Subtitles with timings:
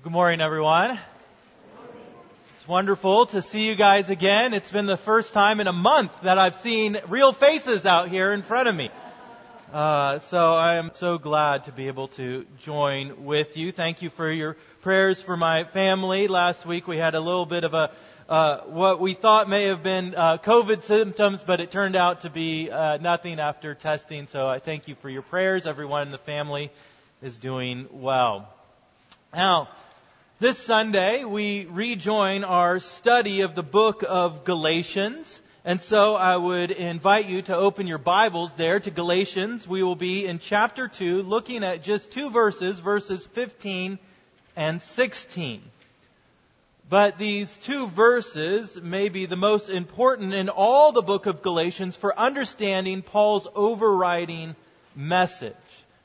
[0.00, 0.96] Good morning, everyone.
[2.56, 4.54] It's wonderful to see you guys again.
[4.54, 8.32] It's been the first time in a month that I've seen real faces out here
[8.32, 8.90] in front of me.
[9.72, 13.72] Uh, so I am so glad to be able to join with you.
[13.72, 16.28] Thank you for your prayers for my family.
[16.28, 17.90] Last week we had a little bit of a
[18.28, 22.30] uh, what we thought may have been uh, COVID symptoms, but it turned out to
[22.30, 24.28] be uh, nothing after testing.
[24.28, 25.66] So I thank you for your prayers.
[25.66, 26.70] Everyone in the family
[27.20, 28.48] is doing well.
[29.34, 29.68] Now,
[30.40, 35.40] this Sunday, we rejoin our study of the book of Galatians.
[35.64, 39.66] And so I would invite you to open your Bibles there to Galatians.
[39.66, 43.98] We will be in chapter 2, looking at just two verses, verses 15
[44.54, 45.60] and 16.
[46.88, 51.96] But these two verses may be the most important in all the book of Galatians
[51.96, 54.54] for understanding Paul's overriding
[54.94, 55.54] message.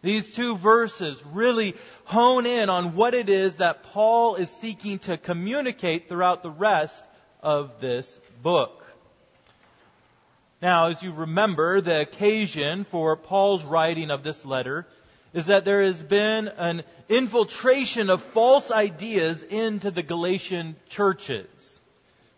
[0.03, 5.17] These two verses really hone in on what it is that Paul is seeking to
[5.17, 7.04] communicate throughout the rest
[7.41, 8.85] of this book.
[10.62, 14.85] Now, as you remember, the occasion for Paul's writing of this letter
[15.34, 21.73] is that there has been an infiltration of false ideas into the Galatian churches.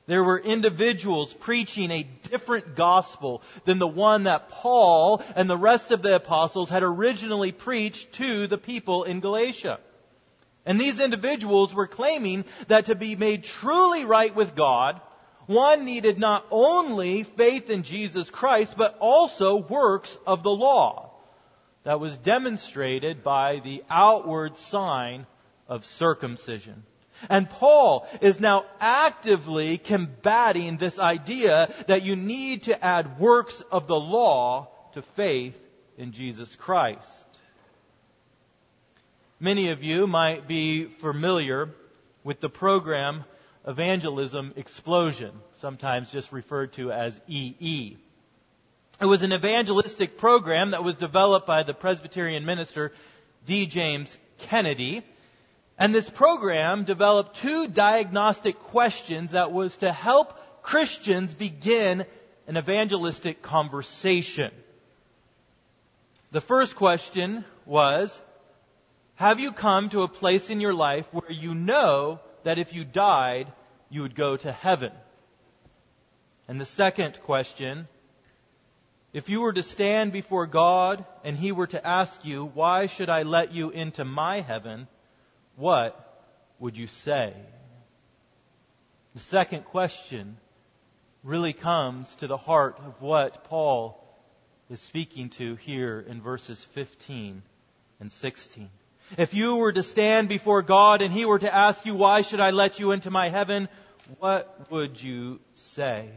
[0.08, 5.92] There were individuals preaching a different gospel than the one that Paul and the rest
[5.92, 9.80] of the apostles had originally preached to the people in Galatia.
[10.66, 15.02] And these individuals were claiming that to be made truly right with God,
[15.48, 21.12] one needed not only faith in Jesus Christ, but also works of the law
[21.84, 25.28] that was demonstrated by the outward sign
[25.68, 26.84] of circumcision.
[27.30, 33.88] And Paul is now actively combating this idea that you need to add works of
[33.88, 35.58] the law to faith
[35.98, 37.10] in Jesus Christ.
[39.40, 41.70] Many of you might be familiar
[42.24, 43.26] with the program
[43.68, 47.98] Evangelism Explosion, sometimes just referred to as EE.
[49.02, 52.94] It was an evangelistic program that was developed by the Presbyterian minister
[53.46, 53.66] D.
[53.66, 55.04] James Kennedy
[55.78, 62.06] and this program developed two diagnostic questions that was to help Christians begin
[62.48, 64.52] an evangelistic conversation.
[66.32, 68.22] The first question was,
[69.16, 72.84] have you come to a place in your life where you know that if you
[72.84, 73.52] died,
[73.90, 74.92] you would go to heaven?
[76.48, 77.88] And the second question,
[79.14, 83.10] if you were to stand before God and He were to ask you, why should
[83.10, 84.88] I let you into my heaven?
[85.56, 86.00] What
[86.60, 87.34] would you say?
[89.14, 90.38] The second question
[91.24, 94.02] really comes to the heart of what Paul
[94.70, 97.42] is speaking to here in verses 15
[98.00, 98.70] and 16.
[99.18, 102.40] If you were to stand before God and He were to ask you, why should
[102.40, 103.70] I let you into my heaven?
[104.20, 106.10] What would you say?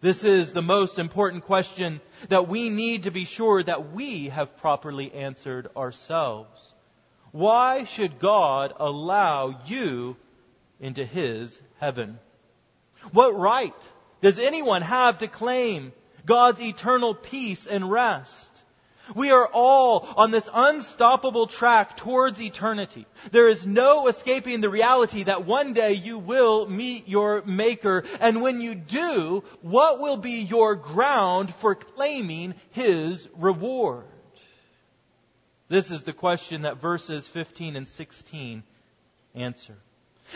[0.00, 4.56] This is the most important question that we need to be sure that we have
[4.58, 6.74] properly answered ourselves.
[7.32, 10.16] Why should God allow you
[10.80, 12.18] into His heaven?
[13.12, 13.74] What right
[14.20, 15.92] does anyone have to claim
[16.26, 18.46] God's eternal peace and rest?
[19.14, 23.06] We are all on this unstoppable track towards eternity.
[23.32, 28.04] There is no escaping the reality that one day you will meet your Maker.
[28.20, 34.04] And when you do, what will be your ground for claiming His reward?
[35.70, 38.64] This is the question that verses 15 and 16
[39.36, 39.76] answer.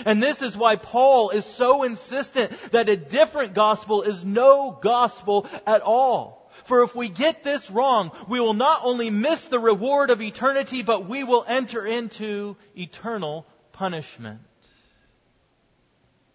[0.06, 5.48] And this is why Paul is so insistent that a different gospel is no gospel
[5.66, 6.48] at all.
[6.66, 10.84] For if we get this wrong, we will not only miss the reward of eternity,
[10.84, 14.38] but we will enter into eternal punishment.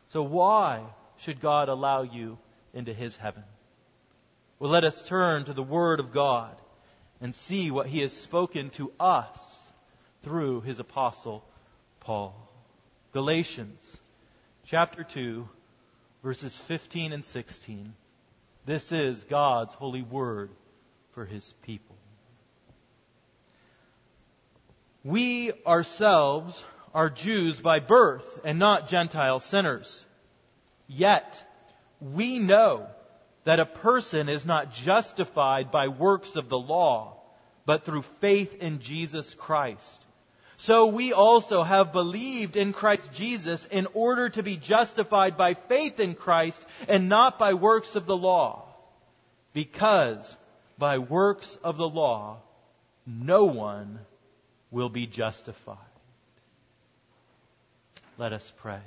[0.09, 0.81] So why
[1.19, 2.37] should God allow you
[2.73, 3.45] into his heaven?
[4.59, 6.53] Well, let us turn to the Word of God
[7.21, 9.59] and see what he has spoken to us
[10.23, 11.43] through his apostle
[11.99, 12.35] Paul.
[13.13, 13.79] Galatians
[14.65, 15.47] chapter 2
[16.23, 17.93] verses 15 and 16.
[18.65, 20.49] This is God's holy word
[21.13, 21.95] for his people.
[25.03, 30.05] We ourselves are Jews by birth and not Gentile sinners.
[30.87, 31.43] Yet
[32.01, 32.87] we know
[33.45, 37.18] that a person is not justified by works of the law,
[37.69, 40.05] but through faith in Jesus Christ.
[40.57, 45.99] So we also have believed in Christ Jesus in order to be justified by faith
[45.99, 48.65] in Christ and not by works of the law.
[49.53, 50.35] Because
[50.79, 52.37] by works of the law,
[53.05, 53.99] no one
[54.71, 55.77] will be justified.
[58.17, 58.81] Let us pray.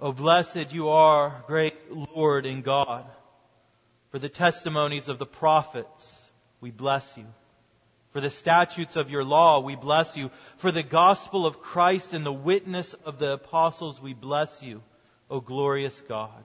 [0.00, 1.76] Oh, blessed you are, great
[2.16, 3.04] Lord and God.
[4.12, 6.16] For the testimonies of the prophets,
[6.60, 7.24] we bless you.
[8.12, 10.30] For the statutes of your law, we bless you.
[10.58, 14.82] For the gospel of Christ and the witness of the apostles, we bless you,
[15.30, 16.44] O glorious God.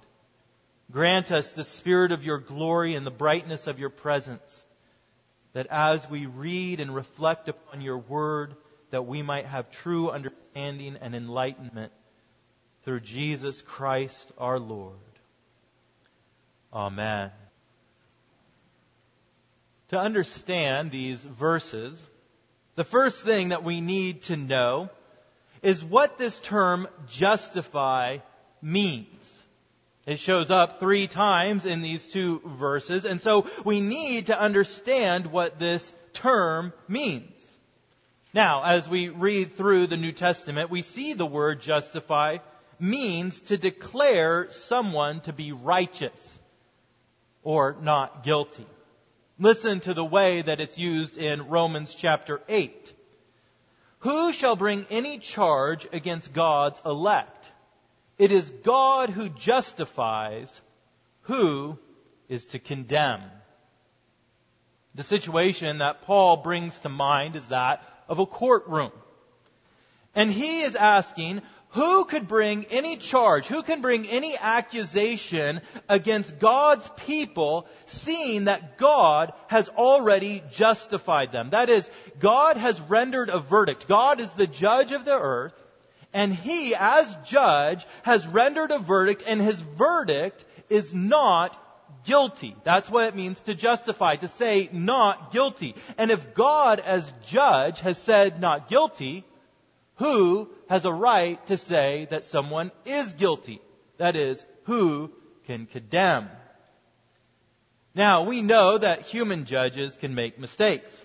[0.90, 4.66] Grant us the spirit of your glory and the brightness of your presence,
[5.52, 8.56] that as we read and reflect upon your word,
[8.92, 11.92] that we might have true understanding and enlightenment
[12.86, 14.96] through Jesus Christ our Lord.
[16.72, 17.32] Amen.
[19.90, 22.02] To understand these verses,
[22.76, 24.90] the first thing that we need to know
[25.62, 28.18] is what this term justify
[28.62, 29.08] means.
[30.06, 35.28] It shows up three times in these two verses, and so we need to understand
[35.28, 37.46] what this term means.
[38.34, 42.38] Now, as we read through the New Testament, we see the word justify
[42.80, 46.40] means to declare someone to be righteous
[47.44, 48.68] or not guilty.
[49.40, 52.94] Listen to the way that it's used in Romans chapter 8.
[54.00, 57.52] Who shall bring any charge against God's elect?
[58.18, 60.60] It is God who justifies.
[61.24, 61.78] Who
[62.28, 63.22] is to condemn?
[64.96, 68.92] The situation that Paul brings to mind is that of a courtroom.
[70.16, 71.44] And he is asking,
[71.78, 78.80] who could bring any charge, who can bring any accusation against God's people, seeing that
[78.80, 81.52] God has already justified them?
[81.52, 81.88] That is,
[82.20, 83.88] God has rendered a verdict.
[83.88, 85.54] God is the judge of the earth,
[86.14, 91.64] and He, as judge, has rendered a verdict, and His verdict is not
[92.06, 92.56] guilty.
[92.64, 95.76] That's what it means to justify, to say not guilty.
[96.00, 99.26] And if God, as judge, has said not guilty,
[99.98, 103.62] who has a right to say that someone is guilty?
[103.98, 105.12] That is, who
[105.46, 106.30] can condemn?
[107.96, 110.96] Now, we know that human judges can make mistakes,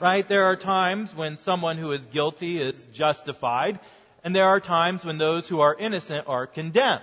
[0.00, 0.26] right?
[0.26, 3.78] There are times when someone who is guilty is justified,
[4.24, 7.02] and there are times when those who are innocent are condemned.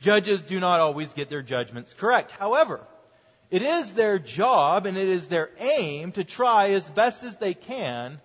[0.00, 2.30] Judges do not always get their judgments correct.
[2.30, 2.80] However,
[3.50, 7.54] it is their job and it is their aim to try as best as they
[7.54, 8.20] can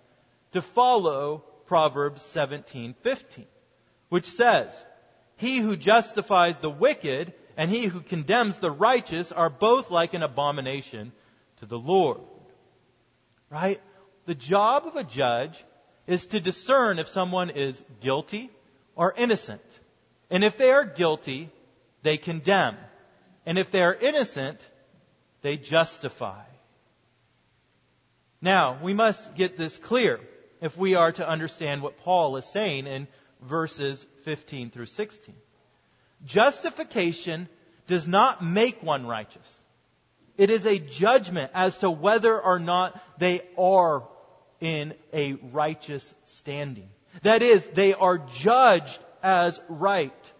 [0.52, 3.46] to follow Proverbs 17:15,
[4.08, 4.84] which says,
[5.36, 10.22] "He who justifies the wicked and he who condemns the righteous are both like an
[10.22, 11.12] abomination
[11.58, 12.20] to the Lord."
[13.50, 13.80] Right?
[14.24, 15.64] The job of a judge
[16.06, 18.50] is to discern if someone is guilty
[18.94, 19.62] or innocent.
[20.30, 21.50] And if they are guilty,
[22.02, 22.76] they condemn.
[23.44, 24.66] And if they are innocent,
[25.42, 26.44] they justify.
[28.40, 30.20] Now, we must get this clear
[30.62, 33.08] if we are to understand what Paul is saying in
[33.42, 35.34] verses 15 through 16.
[36.24, 37.48] Justification
[37.88, 39.46] does not make one righteous.
[40.38, 44.04] It is a judgment as to whether or not they are
[44.60, 46.88] in a righteous standing.
[47.22, 50.32] That is, they are judged as right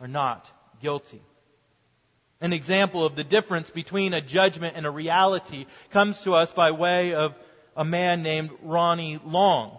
[0.00, 0.50] or not
[0.82, 1.22] guilty.
[2.40, 6.72] An example of the difference between a judgment and a reality comes to us by
[6.72, 7.34] way of
[7.76, 9.78] a man named Ronnie Long.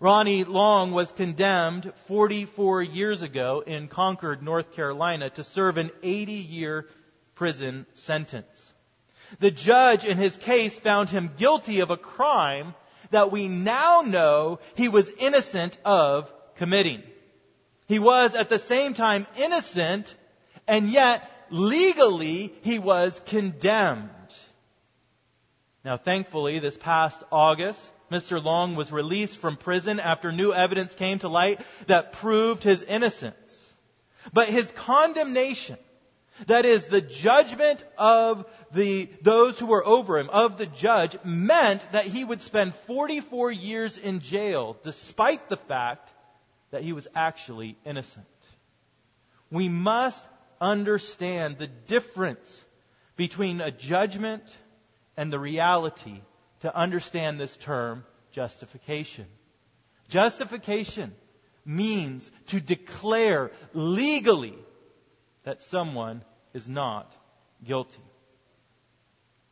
[0.00, 6.32] Ronnie Long was condemned 44 years ago in Concord, North Carolina to serve an 80
[6.32, 6.88] year
[7.34, 8.46] prison sentence.
[9.40, 12.74] The judge in his case found him guilty of a crime
[13.10, 17.02] that we now know he was innocent of committing.
[17.86, 20.14] He was at the same time innocent
[20.66, 24.10] and yet legally he was condemned.
[25.84, 28.42] Now, thankfully, this past August, Mr.
[28.42, 33.72] Long was released from prison after new evidence came to light that proved his innocence.
[34.32, 35.76] But his condemnation,
[36.46, 41.86] that is, the judgment of the, those who were over him, of the judge, meant
[41.92, 46.10] that he would spend 44 years in jail, despite the fact
[46.70, 48.26] that he was actually innocent.
[49.50, 50.24] We must
[50.60, 52.64] understand the difference
[53.16, 54.42] between a judgment
[55.16, 56.20] and the reality
[56.60, 59.26] to understand this term justification.
[60.08, 61.14] Justification
[61.64, 64.54] means to declare legally
[65.44, 67.12] that someone is not
[67.64, 68.02] guilty.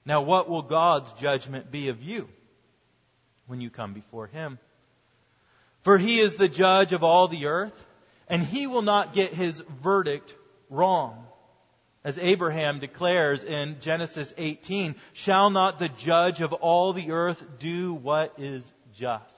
[0.04, 2.28] Now, what will God's judgment be of you
[3.46, 4.58] when you come before Him?
[5.82, 7.86] For He is the judge of all the earth,
[8.28, 10.34] and He will not get His verdict
[10.70, 11.26] wrong.
[12.04, 17.94] As Abraham declares in Genesis 18, shall not the judge of all the earth do
[17.94, 19.36] what is just?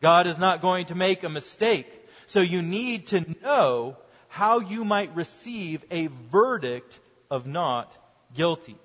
[0.00, 1.90] God is not going to make a mistake.
[2.26, 3.96] So you need to know
[4.28, 7.96] how you might receive a verdict of not
[8.34, 8.76] guilty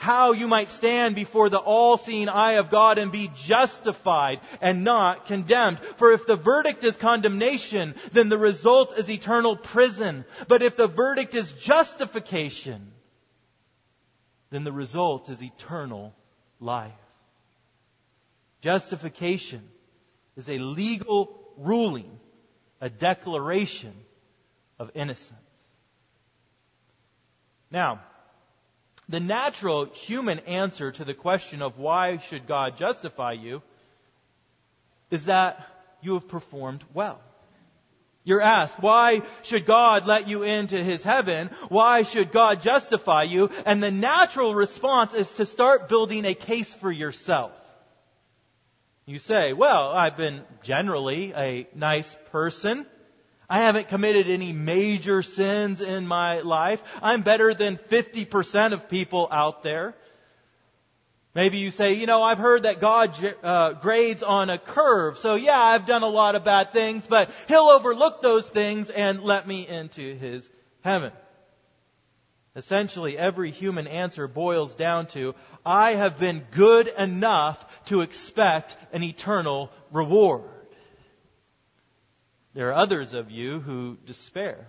[0.00, 5.26] how you might stand before the all-seeing eye of God and be justified and not
[5.26, 5.78] condemned.
[5.78, 10.24] For if the verdict is condemnation, then the result is eternal prison.
[10.48, 12.92] But if the verdict is justification,
[14.48, 16.14] then the result is eternal
[16.60, 16.92] life.
[18.62, 19.68] Justification
[20.34, 22.18] is a legal ruling,
[22.80, 23.92] a declaration
[24.78, 25.36] of innocence.
[27.70, 28.00] Now,
[29.10, 33.60] the natural human answer to the question of why should God justify you
[35.10, 35.66] is that
[36.00, 37.20] you have performed well.
[38.22, 41.50] You're asked, why should God let you into His heaven?
[41.68, 43.50] Why should God justify you?
[43.66, 47.50] And the natural response is to start building a case for yourself.
[49.06, 52.86] You say, well, I've been generally a nice person.
[53.50, 56.82] I haven't committed any major sins in my life.
[57.02, 59.96] I'm better than 50% of people out there.
[61.34, 65.18] Maybe you say, you know, I've heard that God uh, grades on a curve.
[65.18, 69.20] So yeah, I've done a lot of bad things, but He'll overlook those things and
[69.24, 70.48] let me into His
[70.82, 71.12] heaven.
[72.54, 75.34] Essentially, every human answer boils down to,
[75.66, 80.42] I have been good enough to expect an eternal reward.
[82.54, 84.66] There are others of you who despair.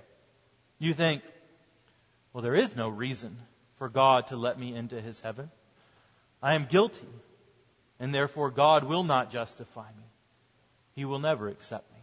[0.79, 1.23] You think,
[2.33, 3.37] well, there is no reason
[3.77, 5.49] for God to let me into his heaven.
[6.41, 7.07] I am guilty,
[7.99, 10.03] and therefore God will not justify me.
[10.95, 11.99] He will never accept me.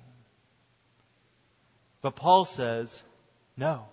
[2.03, 3.03] But Paul says,
[3.57, 3.87] no.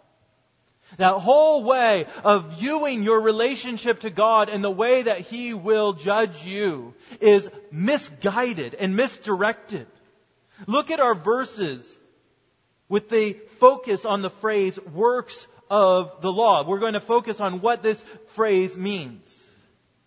[0.97, 5.93] That whole way of viewing your relationship to God and the way that He will
[5.93, 9.87] judge you is misguided and misdirected.
[10.67, 11.97] Look at our verses
[12.87, 16.63] with the focus on the phrase works of the law.
[16.63, 19.41] We're going to focus on what this phrase means.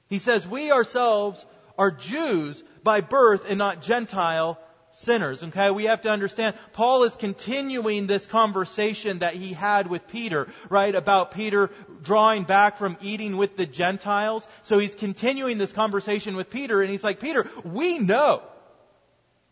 [0.09, 1.45] He says, we ourselves
[1.77, 4.59] are Jews by birth and not Gentile
[4.93, 5.43] sinners.
[5.43, 10.49] Okay, we have to understand Paul is continuing this conversation that he had with Peter,
[10.71, 10.95] right?
[10.95, 11.71] About Peter
[12.03, 14.49] drawing back from eating with the Gentiles.
[14.65, 18.43] So he's continuing this conversation with Peter and he's like, Peter, we know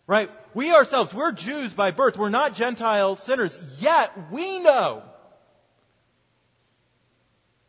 [0.06, 0.30] Right?
[0.54, 2.16] We ourselves, we're Jews by birth.
[2.16, 3.58] We're not Gentile sinners.
[3.80, 5.02] Yet we know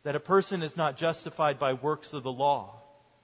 [0.04, 2.80] that a person is not justified by works of the law,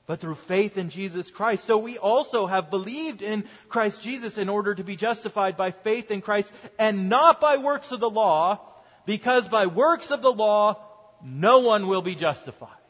[0.06, 1.64] but through faith in Jesus Christ.
[1.64, 6.10] So we also have believed in Christ Jesus in order to be justified by faith
[6.10, 8.60] in Christ and not by works of the law,
[9.06, 10.82] because by works of the law,
[11.22, 12.83] no one will be justified.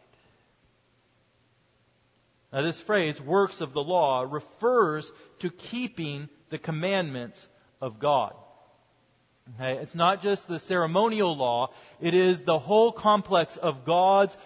[2.54, 7.49] Now, this phrase, works of the law, refers to keeping the commandments
[7.80, 8.32] of God.
[9.56, 9.73] Okay?
[9.82, 11.70] It's not just the ceremonial law,
[12.00, 14.37] it is the whole complex of God's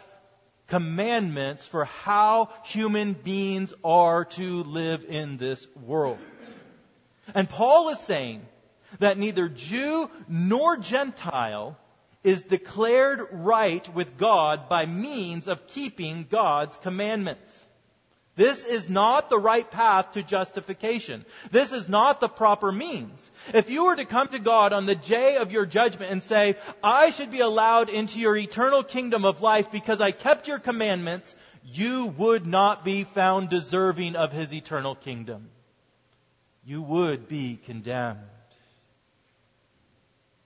[0.69, 6.19] commandments for how human beings are to live in this world.
[7.35, 8.41] And Paul is saying
[9.01, 11.77] that neither Jew nor Gentile
[12.25, 17.67] is declared right with God by means of keeping God's commandments.
[18.39, 21.25] This is not the right path to justification.
[21.51, 23.29] This is not the proper means.
[23.53, 26.55] If you were to come to God on the day of your judgment and say,
[26.81, 31.35] I should be allowed into your eternal kingdom of life because I kept your commandments,
[31.65, 35.49] you would not be found deserving of his eternal kingdom.
[36.65, 38.21] You would be condemned.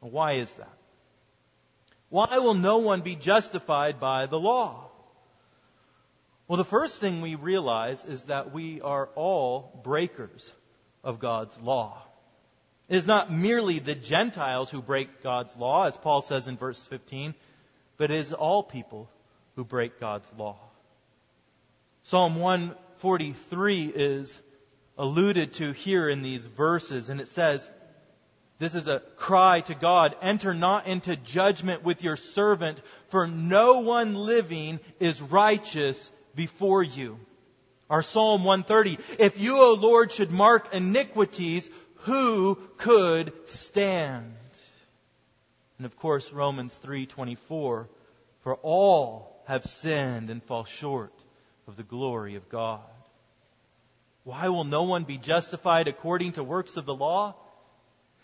[0.01, 0.79] Why is that?
[2.09, 4.92] Why will no one be justified by the law?
[6.53, 10.53] Well, the first thing we realize is that we are all breakers
[11.03, 12.03] of God's law.
[12.91, 16.85] It is not merely the Gentiles who break God's law, as Paul says in verse
[16.85, 17.35] 15,
[17.97, 19.09] but it is all people
[19.57, 20.59] who break God's law.
[22.03, 24.39] Psalm 143 is
[24.99, 27.67] alluded to here in these verses, and it says,
[28.59, 30.17] this is a cry to God.
[30.21, 32.79] Enter not into judgment with your servant,
[33.09, 37.19] for no one living is righteous before you.
[37.91, 38.99] Our Psalm 130.
[39.19, 44.35] If you, O Lord, should mark iniquities, who could stand?
[45.79, 47.89] And of course, Romans 3:24,
[48.43, 51.13] for all have sinned and fall short
[51.67, 52.81] of the glory of God.
[54.25, 57.35] Why will no one be justified according to works of the law?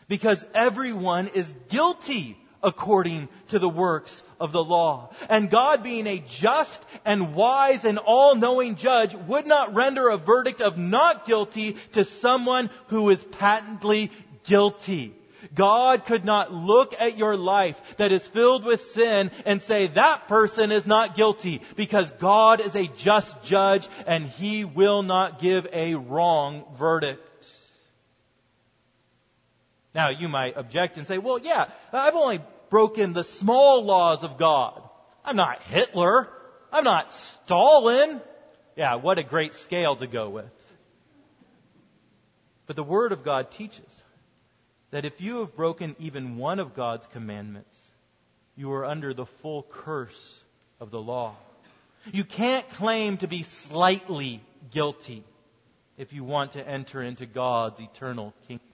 [0.07, 5.11] Because everyone is guilty according to the works of the law.
[5.29, 10.61] And God being a just and wise and all-knowing judge would not render a verdict
[10.61, 14.11] of not guilty to someone who is patently
[14.45, 15.15] guilty.
[15.55, 20.29] God could not look at your life that is filled with sin and say that
[20.29, 25.67] person is not guilty because God is a just judge and he will not give
[25.73, 27.28] a wrong verdict.
[29.99, 32.41] Now, you might object and say, well, yeah, I've only
[32.71, 34.81] broken the small laws of God.
[35.25, 36.29] I'm not Hitler.
[36.71, 38.21] I'm not Stalin.
[38.77, 40.53] Yeah, what a great scale to go with.
[42.69, 44.03] But the Word of God teaches
[44.93, 47.77] that if you have broken even one of God's commandments,
[48.55, 50.41] you are under the full curse
[50.79, 51.35] of the law.
[52.13, 55.25] You can't claim to be slightly guilty
[55.97, 58.68] if you want to enter into God's eternal kingdom.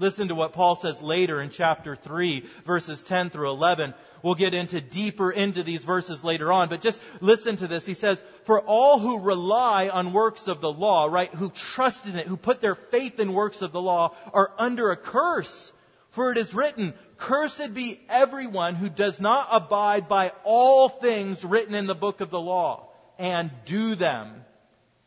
[0.00, 3.94] Listen to what Paul says later in chapter 3, verses 10 through 11.
[4.22, 7.84] We'll get into deeper into these verses later on, but just listen to this.
[7.84, 12.14] He says, For all who rely on works of the law, right, who trust in
[12.14, 15.72] it, who put their faith in works of the law, are under a curse.
[16.10, 21.74] For it is written, Cursed be everyone who does not abide by all things written
[21.74, 22.88] in the book of the law
[23.18, 24.44] and do them.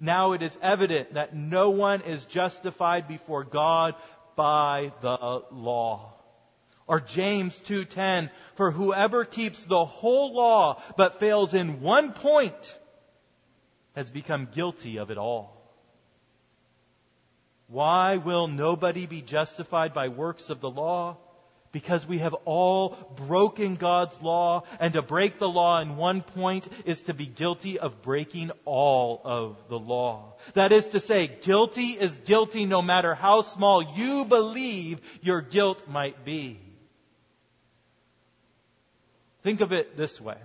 [0.01, 3.95] Now it is evident that no one is justified before God
[4.35, 6.13] by the law.
[6.87, 12.79] Or James 2:10, for whoever keeps the whole law but fails in one point
[13.95, 15.57] has become guilty of it all.
[17.67, 21.17] Why will nobody be justified by works of the law?
[21.71, 22.97] Because we have all
[23.27, 27.79] broken God's law, and to break the law in one point is to be guilty
[27.79, 30.33] of breaking all of the law.
[30.53, 35.87] That is to say, guilty is guilty no matter how small you believe your guilt
[35.87, 36.59] might be.
[39.43, 40.37] Think of it this way.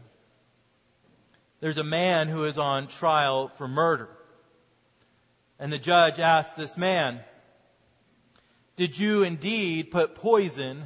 [1.60, 4.08] There's a man who is on trial for murder.
[5.58, 7.20] And the judge asks this man,
[8.76, 10.84] Did you indeed put poison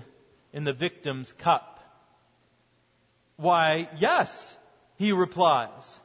[0.53, 1.79] in the victim's cup?
[3.37, 4.55] Why, yes,
[4.97, 6.01] he replies,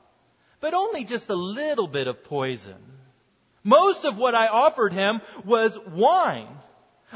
[0.61, 2.81] but only just a little bit of poison.
[3.63, 6.47] Most of what I offered him was wine.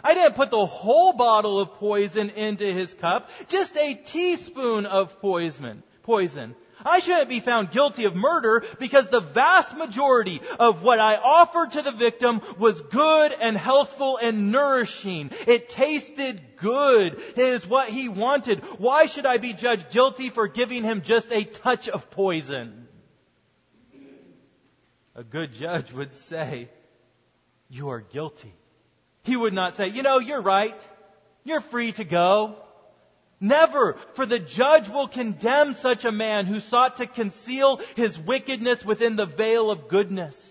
[0.04, 5.20] I didn't put the whole bottle of poison into his cup, just a teaspoon of
[5.22, 5.84] poison.
[6.04, 6.56] Poison.
[6.86, 11.72] I shouldn't be found guilty of murder because the vast majority of what I offered
[11.74, 15.32] to the victim was good and healthful and nourishing.
[15.48, 17.14] It tasted good.
[17.14, 18.60] It is what he wanted.
[18.80, 22.88] Why should I be judged guilty for giving him just a touch of poison?
[25.16, 26.70] A good judge would say,
[27.70, 28.54] you are guilty.
[29.24, 30.88] He would not say, you know, you're right.
[31.44, 32.56] You're free to go.
[33.42, 38.84] Never, for the judge will condemn such a man who sought to conceal his wickedness
[38.84, 40.46] within the veil of goodness.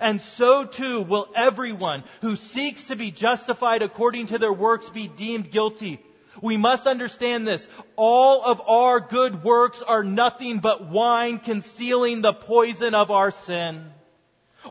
[0.00, 5.08] And so too will everyone who seeks to be justified according to their works be
[5.08, 6.00] deemed guilty.
[6.42, 7.68] We must understand this.
[7.96, 13.90] All of our good works are nothing but wine concealing the poison of our sin.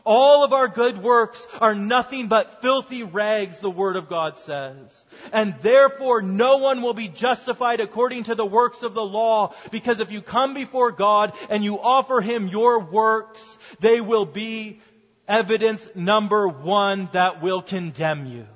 [0.04, 5.04] All of our good works are nothing but filthy rags, the Word of God says.
[5.32, 10.00] And therefore no one will be justified according to the works of the law, because
[10.00, 14.80] if you come before God and you offer Him your works, they will be
[15.28, 18.46] evidence number one that will condemn you.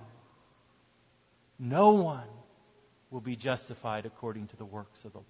[1.59, 2.29] No one
[3.11, 5.25] will be justified according to the works of the law.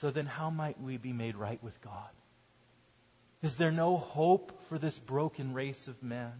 [0.00, 2.08] So then how might we be made right with God?
[3.42, 6.32] Is there no hope for this broken race of men?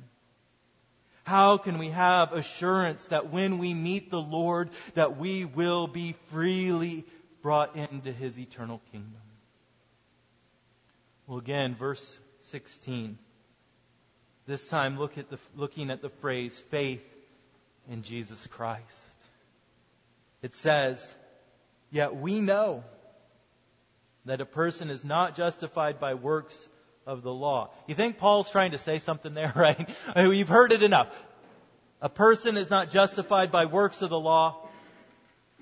[1.25, 6.15] How can we have assurance that when we meet the Lord that we will be
[6.31, 7.05] freely
[7.43, 9.21] brought into his eternal kingdom?
[11.27, 13.17] Well again, verse 16.
[14.47, 17.05] This time look at the, looking at the phrase faith
[17.89, 18.83] in Jesus Christ.
[20.43, 21.15] It says,
[21.91, 22.83] Yet we know
[24.25, 26.69] that a person is not justified by works
[27.07, 27.71] of the law.
[27.87, 29.89] You think Paul's trying to say something there, right?
[30.15, 31.09] I mean, you've heard it enough.
[32.01, 34.57] A person is not justified by works of the law,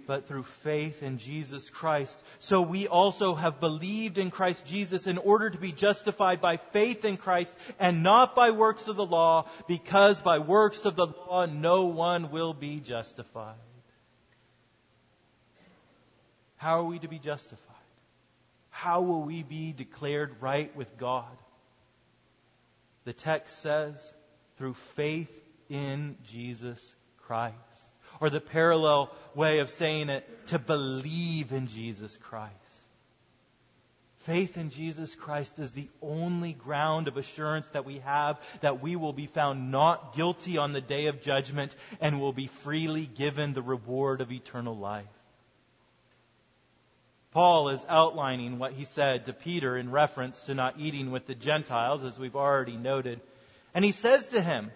[0.06, 2.18] but through faith in Jesus Christ.
[2.38, 7.04] So we also have believed in Christ Jesus in order to be justified by faith
[7.04, 11.44] in Christ and not by works of the law, because by works of the law
[11.44, 13.56] no one will be justified.
[16.56, 17.77] How are we to be justified?
[18.78, 21.36] How will we be declared right with God?
[23.06, 24.14] The text says,
[24.56, 25.32] through faith
[25.68, 27.56] in Jesus Christ.
[28.20, 32.54] or the parallel way of saying it, to believe in Jesus Christ.
[34.20, 38.94] Faith in Jesus Christ is the only ground of assurance that we have that we
[38.94, 43.54] will be found not guilty on the day of judgment and will be freely given
[43.54, 45.06] the reward of eternal life.
[47.32, 51.34] Paul is outlining what he said to Peter in reference to not eating with the
[51.34, 53.20] Gentiles, as we've already noted.
[53.74, 54.70] And he says to him,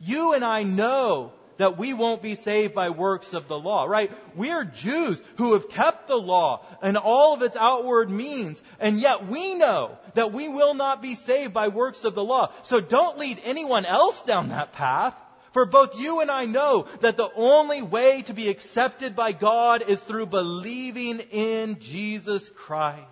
[0.00, 4.10] You and I know that we won't be saved by works of the law, right?
[4.34, 9.26] We're Jews who have kept the law and all of its outward means, and yet
[9.26, 12.52] we know that we will not be saved by works of the law.
[12.62, 15.14] So don't lead anyone else down that path.
[15.52, 19.82] For both you and I know that the only way to be accepted by God
[19.88, 23.06] is through believing in Jesus Christ.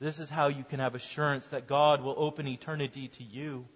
[0.00, 3.66] This is how you can have assurance that God will open eternity to you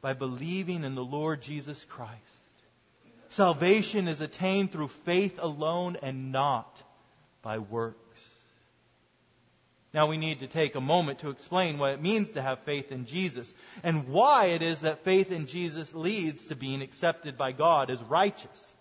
[0.00, 2.16] by believing in the Lord Jesus Christ.
[3.28, 6.82] Salvation is attained through faith alone and not
[7.42, 8.09] by works.
[9.92, 12.92] Now we need to take a moment to explain what it means to have faith
[12.92, 17.52] in Jesus and why it is that faith in Jesus leads to being accepted by
[17.52, 18.74] God as righteous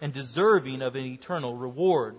[0.00, 2.16] and deserving of an eternal reward.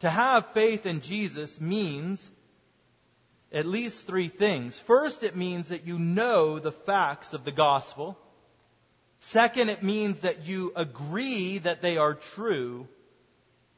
[0.00, 2.30] To have faith in Jesus means
[3.52, 4.78] at least three things.
[4.78, 8.16] First, it means that you know the facts of the gospel.
[9.18, 12.86] Second, it means that you agree that they are true.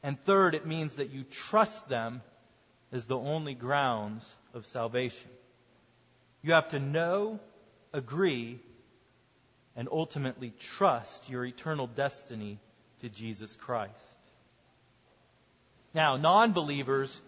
[0.03, 2.21] And third, it means that you trust them
[2.93, 5.31] as the only grounds of salvation.
[6.43, 7.39] You have to know,
[7.93, 8.59] agree,
[9.77, 12.59] and ultimately trust your eternal destiny
[13.01, 13.95] to Jesus Christ.
[15.95, 17.19] Now, non believers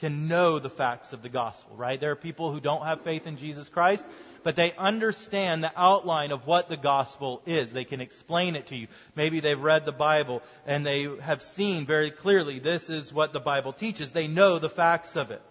[0.00, 2.00] can know the facts of the gospel, right?
[2.00, 4.04] There are people who don't have faith in Jesus Christ,
[4.42, 7.72] but they understand the outline of what the gospel is.
[7.72, 8.88] They can explain it to you.
[9.14, 13.40] Maybe they've read the Bible and they have seen very clearly this is what the
[13.40, 14.12] Bible teaches.
[14.12, 15.42] They know the facts of it.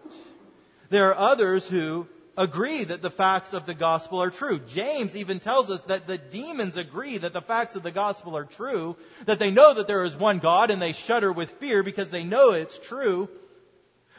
[0.90, 4.60] There are others who agree that the facts of the gospel are true.
[4.60, 8.46] James even tells us that the demons agree that the facts of the gospel are
[8.46, 12.10] true, that they know that there is one God and they shudder with fear because
[12.10, 13.30] they know it's true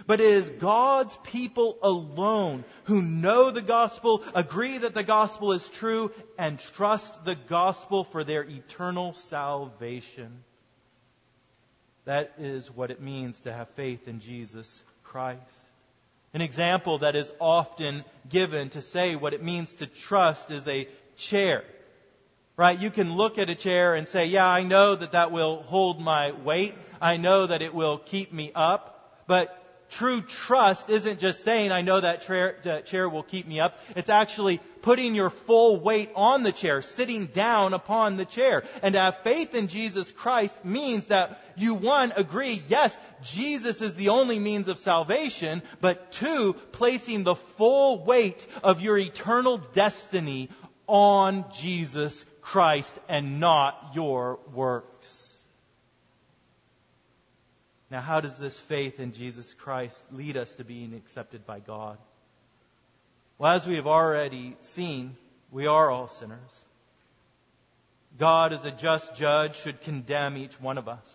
[0.06, 5.68] but it is God's people alone who know the gospel, agree that the gospel is
[5.68, 10.44] true, and trust the gospel for their eternal salvation.
[12.04, 15.40] That is what it means to have faith in Jesus Christ.
[16.32, 20.88] An example that is often given to say what it means to trust is a
[21.16, 21.64] chair.
[22.56, 22.78] Right?
[22.78, 26.00] You can look at a chair and say, yeah, I know that that will hold
[26.00, 26.74] my weight.
[27.00, 29.24] I know that it will keep me up.
[29.26, 29.56] But
[29.90, 33.78] true trust isn't just saying, I know that chair, that chair, will keep me up.
[33.96, 38.64] It's actually putting your full weight on the chair, sitting down upon the chair.
[38.82, 43.94] And to have faith in Jesus Christ means that you, one, agree, yes, Jesus is
[43.94, 50.48] the only means of salvation, but two, placing the full weight of your eternal destiny
[50.86, 55.19] on Jesus Christ and not your works.
[57.90, 61.98] Now, how does this faith in Jesus Christ lead us to being accepted by God?
[63.38, 65.16] Well, as we have already seen,
[65.50, 66.64] we are all sinners.
[68.18, 71.14] God, as a just judge, should condemn each one of us.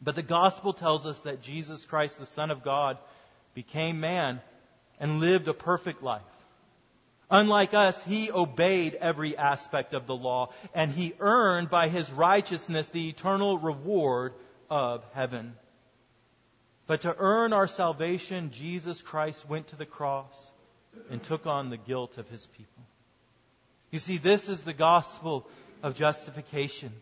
[0.00, 2.98] But the gospel tells us that Jesus Christ, the Son of God,
[3.54, 4.40] became man
[5.00, 6.22] and lived a perfect life.
[7.30, 12.90] Unlike us, he obeyed every aspect of the law, and he earned by his righteousness
[12.90, 14.34] the eternal reward
[14.70, 15.54] of heaven.
[16.86, 20.34] But to earn our salvation, Jesus Christ went to the cross
[21.10, 22.84] and took on the guilt of his people.
[23.90, 25.48] You see, this is the gospel
[25.82, 26.92] of justification.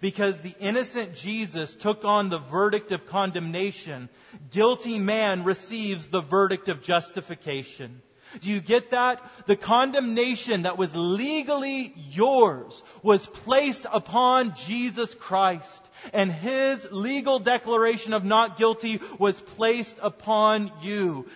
[0.00, 4.08] Because the innocent Jesus took on the verdict of condemnation,
[4.50, 8.02] guilty man receives the verdict of justification.
[8.40, 9.22] Do you get that?
[9.46, 18.12] The condemnation that was legally yours was placed upon Jesus Christ and his legal declaration
[18.12, 21.26] of not guilty was placed upon you.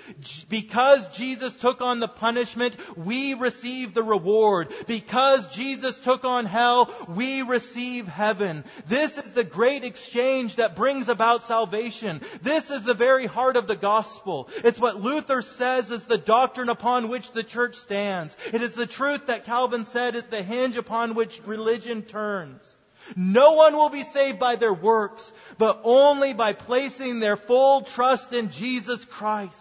[0.48, 4.72] Because Jesus took on the punishment, we receive the reward.
[4.86, 8.64] Because Jesus took on hell, we receive heaven.
[8.86, 12.20] This is the great exchange that brings about salvation.
[12.42, 14.48] This is the very heart of the gospel.
[14.64, 18.36] It's what Luther says is the doctrine upon which the church stands.
[18.52, 22.76] It is the truth that Calvin said is the hinge upon which religion turns.
[23.16, 28.32] No one will be saved by their works, but only by placing their full trust
[28.32, 29.54] in Jesus Christ.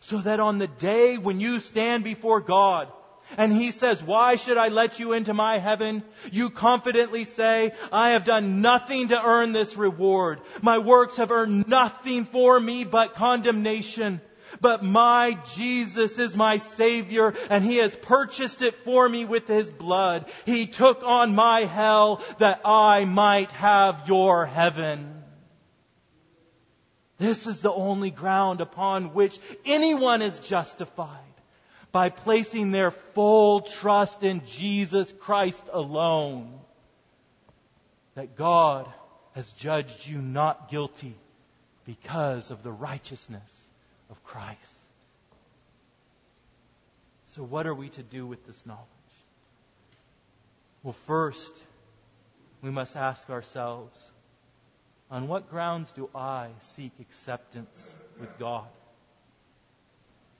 [0.00, 2.88] So that on the day when you stand before God,
[3.36, 6.02] And he says, why should I let you into my heaven?
[6.30, 10.40] You confidently say, I have done nothing to earn this reward.
[10.60, 14.20] My works have earned nothing for me but condemnation.
[14.62, 19.70] But my Jesus is my Savior and He has purchased it for me with His
[19.72, 20.30] blood.
[20.46, 25.24] He took on my hell that I might have your heaven.
[27.18, 31.18] This is the only ground upon which anyone is justified
[31.90, 36.60] by placing their full trust in Jesus Christ alone.
[38.14, 38.88] That God
[39.34, 41.16] has judged you not guilty
[41.84, 43.61] because of the righteousness
[44.12, 44.58] of Christ.
[47.26, 48.86] So, what are we to do with this knowledge?
[50.82, 51.52] Well, first,
[52.60, 53.98] we must ask ourselves
[55.10, 58.66] on what grounds do I seek acceptance with God?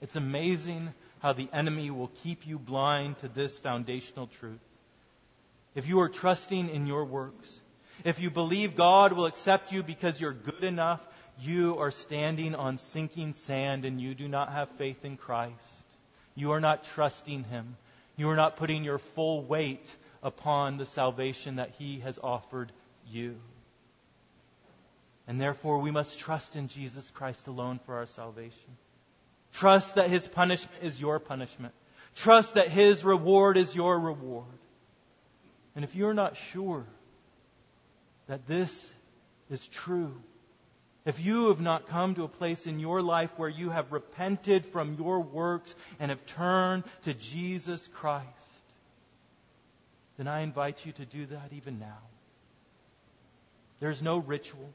[0.01, 4.59] It's amazing how the enemy will keep you blind to this foundational truth.
[5.73, 7.49] If you are trusting in your works,
[8.03, 11.01] if you believe God will accept you because you're good enough,
[11.43, 15.53] you are standing on sinking sand and you do not have faith in Christ.
[16.35, 17.75] You are not trusting Him.
[18.15, 19.85] You are not putting your full weight
[20.21, 22.71] upon the salvation that He has offered
[23.11, 23.35] you.
[25.27, 28.77] And therefore, we must trust in Jesus Christ alone for our salvation.
[29.53, 31.73] Trust that His punishment is your punishment.
[32.15, 34.45] Trust that His reward is your reward.
[35.75, 36.85] And if you're not sure
[38.27, 38.91] that this
[39.49, 40.13] is true,
[41.05, 44.65] if you have not come to a place in your life where you have repented
[44.67, 48.27] from your works and have turned to Jesus Christ,
[50.17, 51.99] then I invite you to do that even now.
[53.79, 54.69] There's no ritual.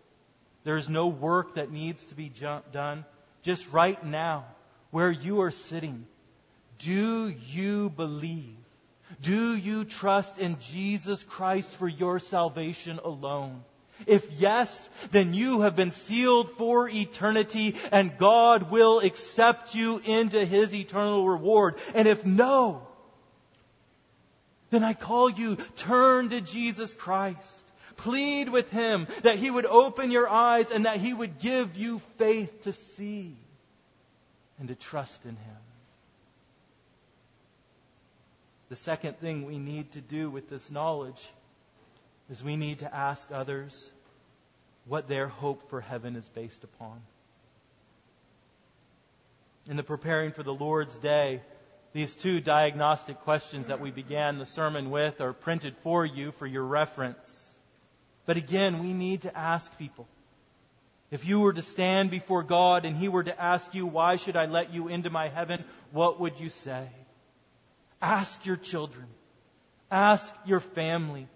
[0.64, 2.30] There's no work that needs to be
[2.72, 3.04] done.
[3.42, 4.44] Just right now,
[4.90, 6.06] where you are sitting,
[6.78, 8.56] do you believe?
[9.22, 13.64] Do you trust in Jesus Christ for your salvation alone?
[14.06, 20.44] If yes, then you have been sealed for eternity and God will accept you into
[20.44, 21.76] His eternal reward.
[21.94, 22.86] And if no,
[24.70, 27.66] then I call you, turn to Jesus Christ.
[27.96, 32.00] Plead with Him that He would open your eyes and that He would give you
[32.16, 33.34] faith to see
[34.58, 35.56] and to trust in Him.
[38.68, 41.26] The second thing we need to do with this knowledge
[42.30, 43.90] is we need to ask others
[44.86, 47.00] what their hope for heaven is based upon.
[49.68, 51.42] In the preparing for the Lord's Day,
[51.92, 56.46] these two diagnostic questions that we began the sermon with are printed for you for
[56.46, 57.46] your reference.
[58.26, 60.06] But again, we need to ask people.
[61.10, 64.36] If you were to stand before God and He were to ask you, why should
[64.36, 65.64] I let you into my heaven?
[65.92, 66.86] What would you say?
[68.02, 69.06] Ask your children.
[69.90, 71.26] Ask your family.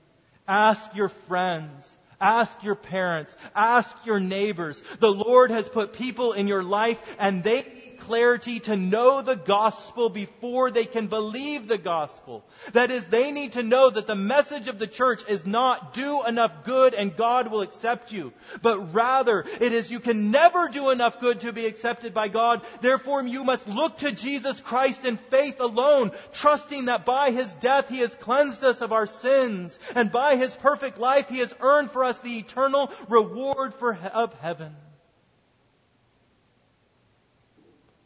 [0.53, 1.97] Ask your friends.
[2.21, 3.35] Ask your parents.
[3.57, 4.83] Ask your neighbors.
[5.01, 7.63] The Lord has put people in your life and they
[8.03, 12.45] clarity to know the gospel before they can believe the gospel.
[12.73, 16.25] That is, they need to know that the message of the church is not do
[16.25, 20.91] enough good and God will accept you, but rather it is you can never do
[20.91, 22.63] enough good to be accepted by God.
[22.81, 27.89] Therefore, you must look to Jesus Christ in faith alone, trusting that by His death
[27.89, 31.91] He has cleansed us of our sins, and by His perfect life He has earned
[31.93, 34.75] for us the eternal reward for, of heaven.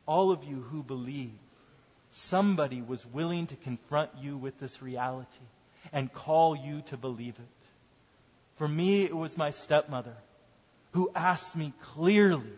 [0.06, 1.38] All of you who believe,
[2.10, 5.44] somebody was willing to confront you with this reality
[5.92, 7.66] and call you to believe it.
[8.56, 10.16] For me, it was my stepmother
[10.92, 12.52] who asked me clearly,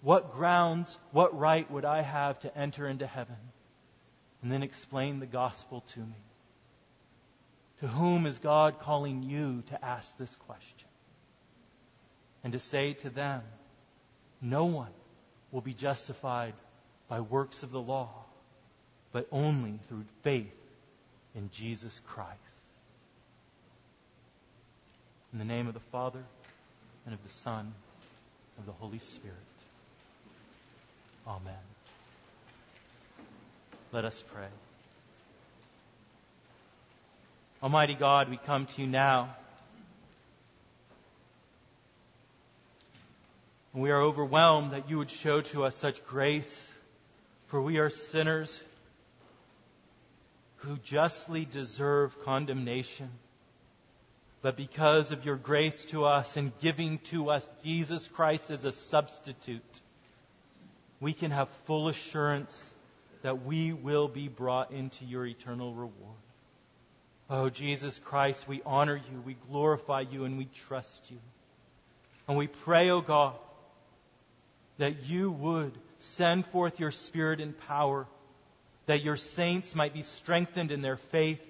[0.00, 3.36] what grounds, what right would I have to enter into heaven?
[4.42, 6.14] And then explain the gospel to me.
[7.80, 10.88] To whom is God calling you to ask this question?
[12.44, 13.42] And to say to them,
[14.40, 14.92] no one
[15.56, 16.52] will be justified
[17.08, 18.10] by works of the law,
[19.10, 20.52] but only through faith
[21.34, 22.36] in Jesus Christ.
[25.32, 26.22] In the name of the Father,
[27.06, 27.72] and of the Son, and
[28.58, 29.34] of the Holy Spirit.
[31.26, 31.54] Amen.
[33.92, 34.48] Let us pray.
[37.62, 39.34] Almighty God, we come to you now
[43.76, 46.58] And we are overwhelmed that you would show to us such grace,
[47.48, 48.58] for we are sinners
[50.56, 53.10] who justly deserve condemnation.
[54.40, 58.72] But because of your grace to us and giving to us Jesus Christ as a
[58.72, 59.82] substitute,
[60.98, 62.64] we can have full assurance
[63.20, 66.22] that we will be brought into your eternal reward.
[67.28, 71.18] Oh, Jesus Christ, we honor you, we glorify you, and we trust you.
[72.26, 73.34] And we pray, O oh God,
[74.78, 78.06] that you would send forth your Spirit in power,
[78.86, 81.44] that your saints might be strengthened in their faith,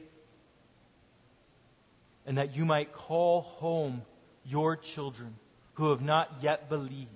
[2.27, 4.03] and that you might call home
[4.45, 5.35] your children
[5.75, 7.09] who have not yet believed,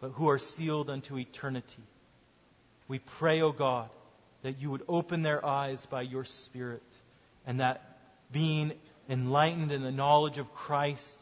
[0.00, 1.82] but who are sealed unto eternity.
[2.88, 3.88] We pray, O God,
[4.42, 6.82] that you would open their eyes by your Spirit,
[7.46, 7.82] and that
[8.32, 8.72] being
[9.08, 11.16] enlightened in the knowledge of Christ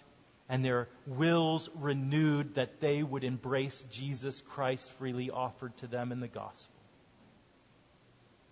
[0.48, 6.20] and their wills renewed, that they would embrace Jesus Christ freely offered to them in
[6.20, 6.74] the gospel.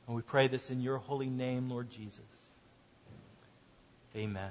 [0.07, 2.21] And we pray this in your holy name, Lord Jesus.
[4.17, 4.51] Amen.